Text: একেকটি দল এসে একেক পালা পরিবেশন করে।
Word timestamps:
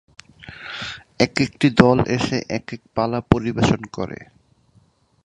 একেকটি 1.19 1.67
দল 1.81 1.97
এসে 2.07 2.37
একেক 2.49 2.81
পালা 2.95 3.19
পরিবেশন 3.31 3.81
করে। 3.95 4.19